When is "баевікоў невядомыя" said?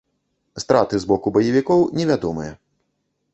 1.35-2.51